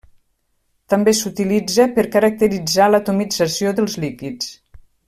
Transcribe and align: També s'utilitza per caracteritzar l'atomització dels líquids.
També 0.93 1.13
s'utilitza 1.17 1.87
per 1.99 2.07
caracteritzar 2.17 2.89
l'atomització 2.95 3.79
dels 3.83 4.03
líquids. 4.07 4.53